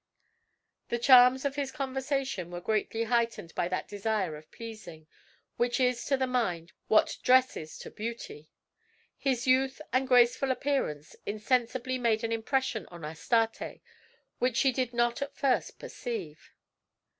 [0.89, 5.05] The charms of his conversation were greatly heightened by that desire of pleasing,
[5.57, 8.49] which is to the mind what dress is to beauty.
[9.15, 13.79] His youth and graceful appearance insensibly made an impression on Astarte,
[14.39, 16.51] which she did not at first perceive.